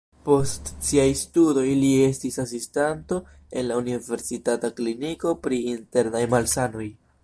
Post 0.27 0.69
siaj 0.85 1.05
studoj 1.19 1.65
li 1.81 1.91
estis 2.07 2.39
asistanto 2.45 3.21
en 3.61 3.69
la 3.71 3.79
universitata 3.85 4.75
kliniko 4.81 5.39
pri 5.45 5.65
internaj 5.79 6.29
malsanoj. 6.37 6.95